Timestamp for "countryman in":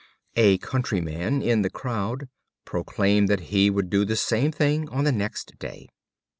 0.57-1.61